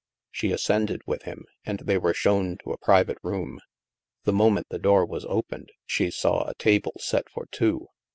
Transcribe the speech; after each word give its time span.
'* 0.19 0.21
She 0.31 0.51
ascended 0.51 1.03
with 1.05 1.21
him, 1.25 1.45
and 1.63 1.81
they 1.81 1.99
were 1.99 2.15
shown 2.15 2.57
to 2.63 2.71
a 2.71 2.77
private 2.79 3.19
room. 3.21 3.59
The 4.23 4.33
moment 4.33 4.65
the 4.71 4.79
door 4.79 5.05
was 5.05 5.25
opened, 5.25 5.69
she 5.85 6.09
saw 6.09 6.49
a 6.49 6.55
table 6.55 6.93
set 6.97 7.29
for 7.31 7.45
two. 7.51 7.85